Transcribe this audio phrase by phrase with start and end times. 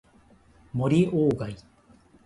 [0.73, 1.55] 森鴎外